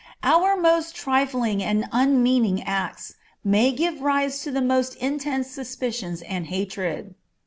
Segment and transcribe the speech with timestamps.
[0.23, 3.13] Our most trifling and unmeaning acts
[3.43, 7.13] may give rise to the most intense suspicions and hatred.